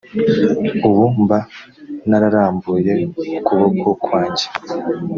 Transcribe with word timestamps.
ubu 0.87 1.05
mba 1.21 1.37
nararambuye 2.09 2.93
ukuboko 3.37 3.87
kwanjye 4.03 4.45